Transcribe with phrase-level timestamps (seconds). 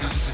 [0.00, 0.33] get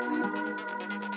[0.00, 1.09] Yeah.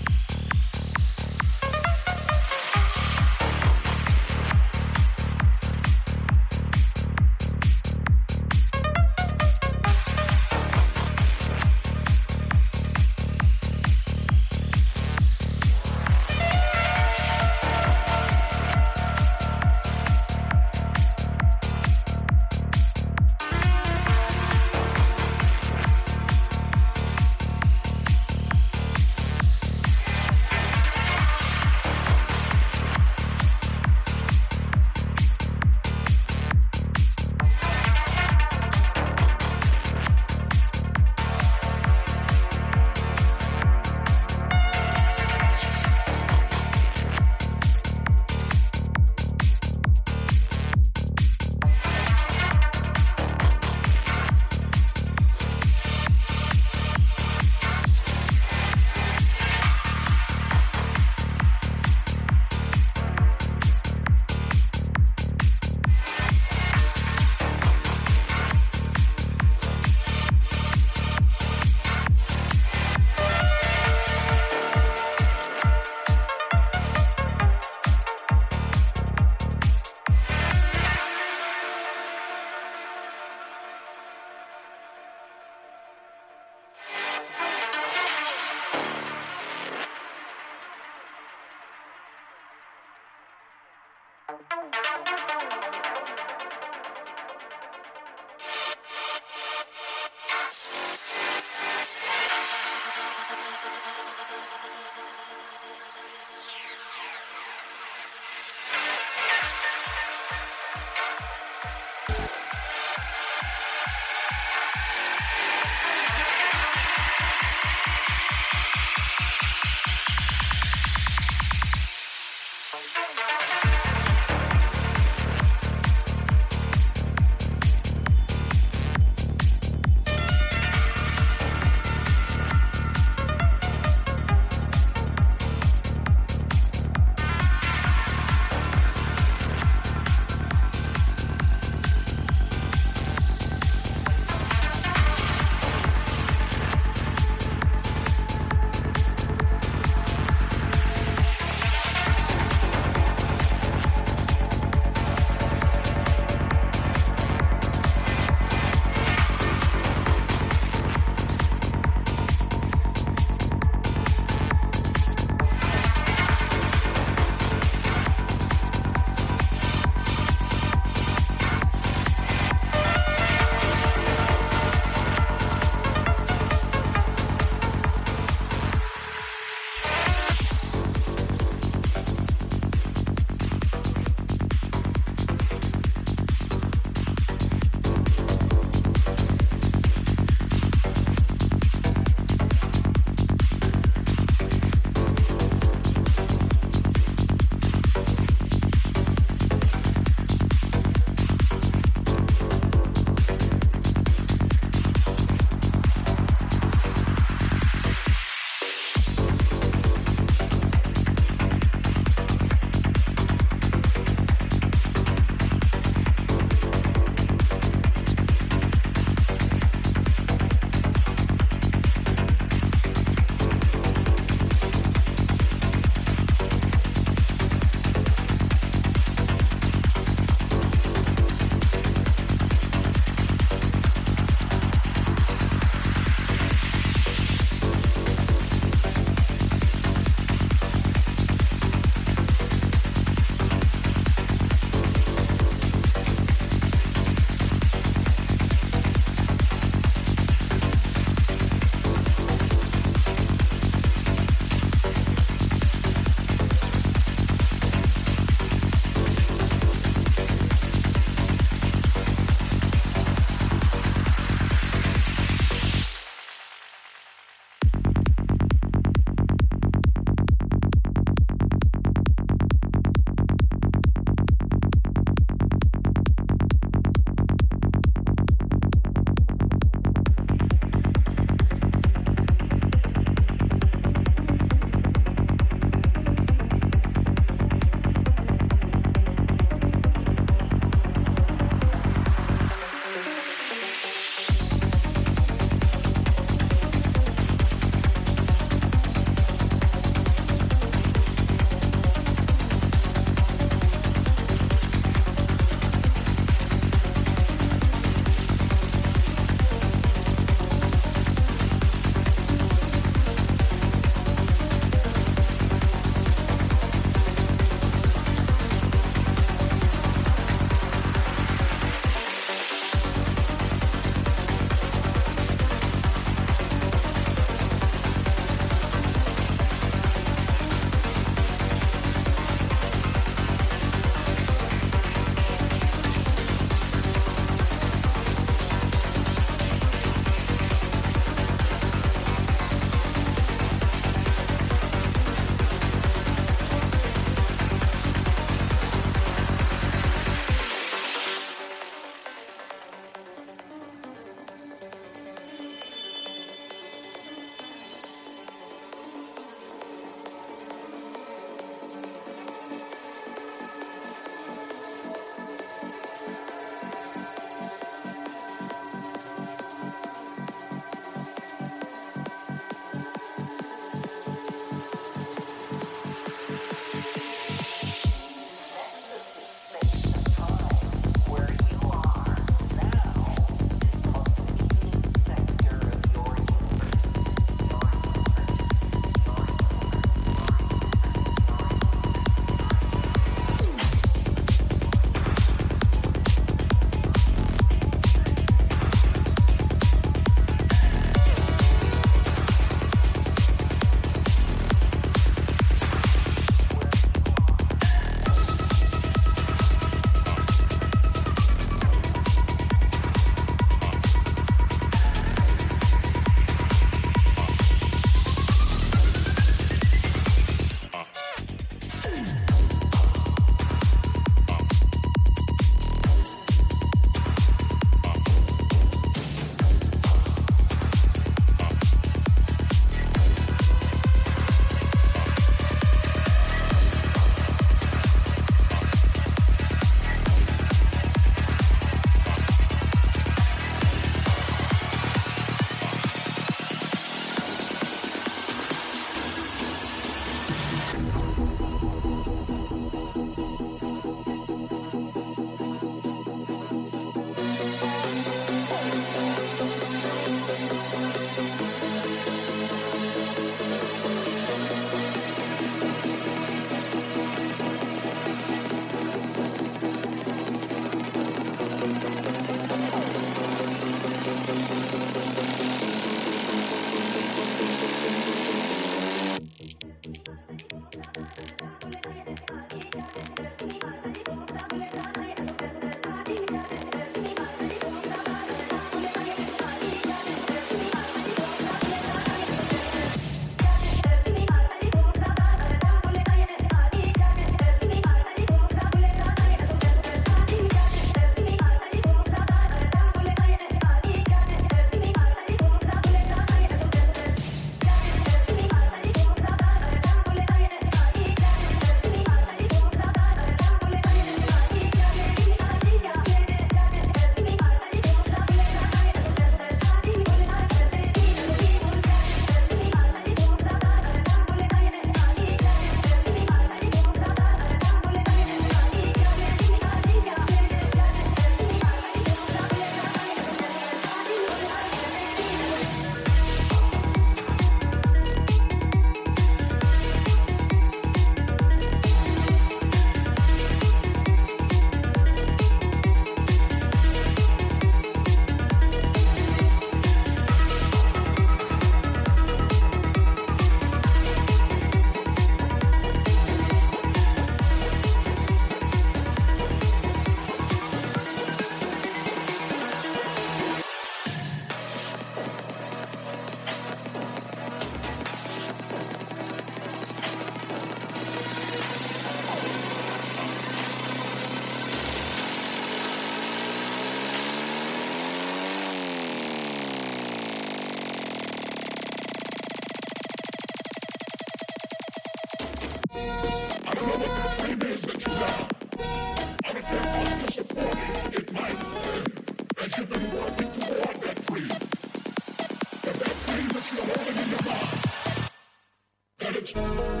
[599.53, 600.00] Church.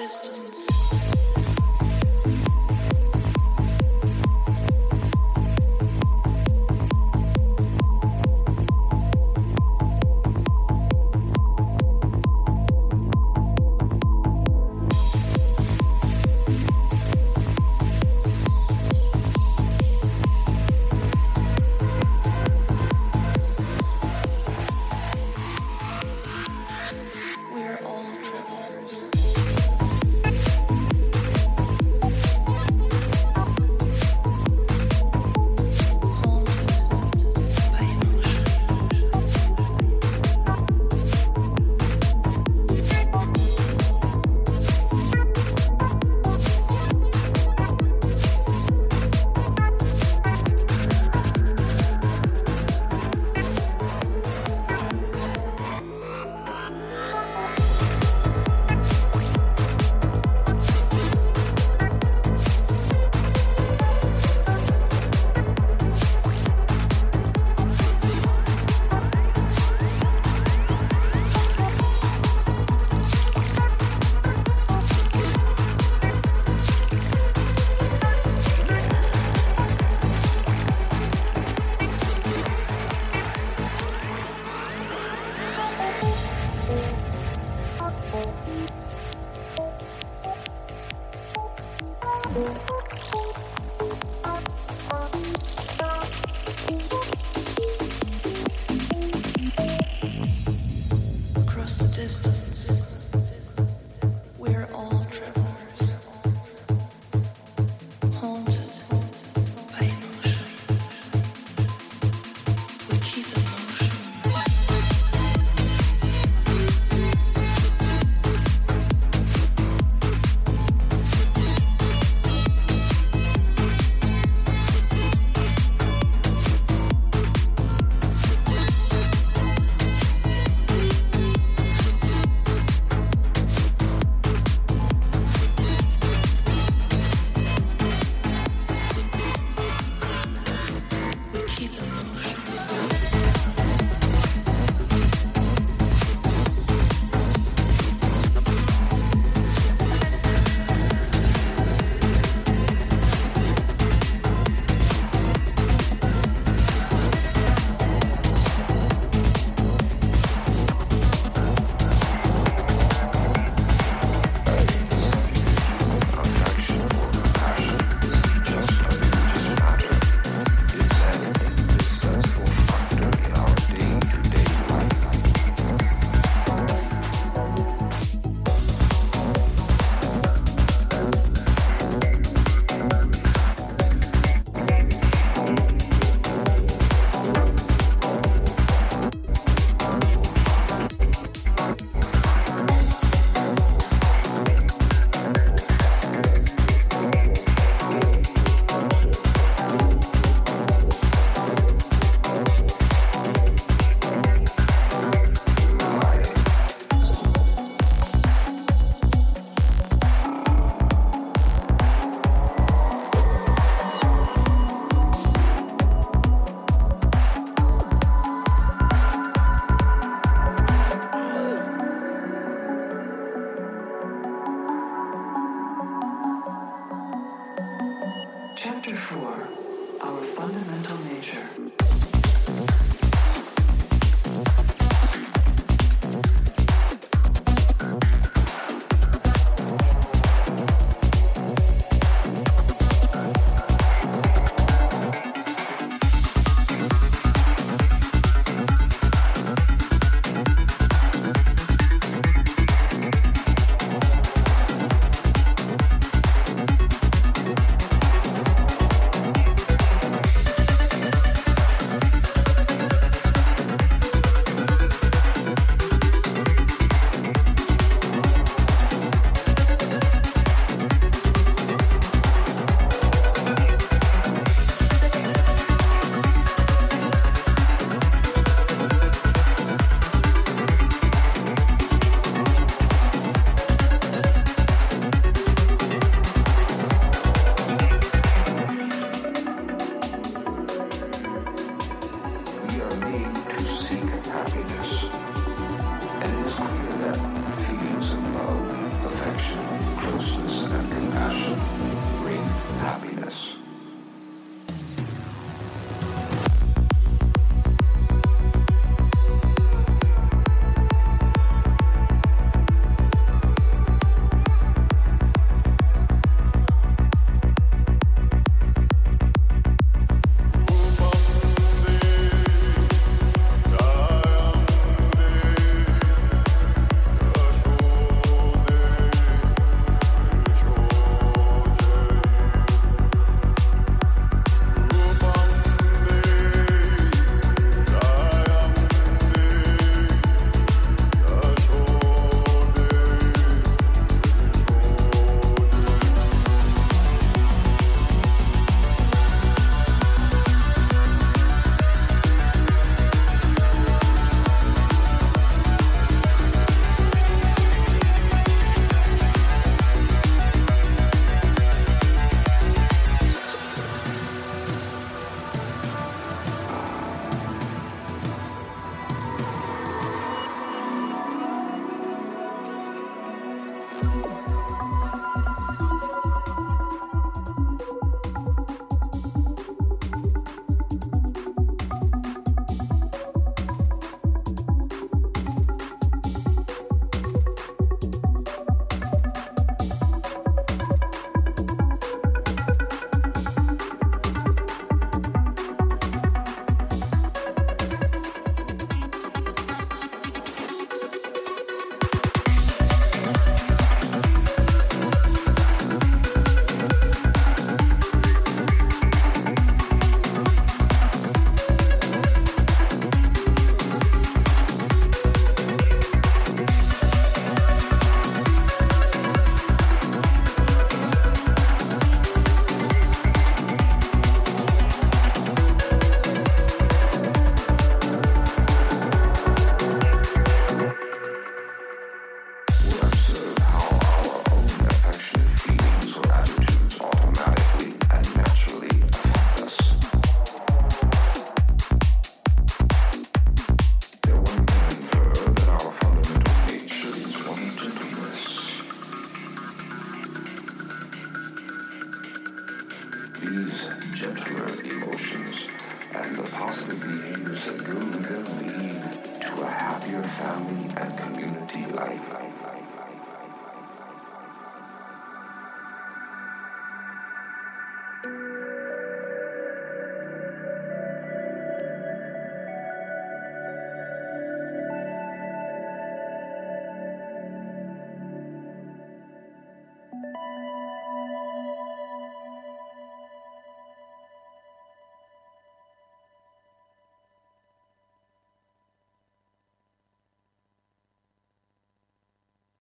[0.00, 0.79] distance.